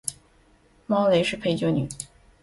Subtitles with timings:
[0.87, 1.87] 猫雷是陪酒女